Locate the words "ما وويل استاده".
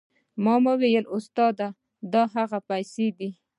0.43-1.67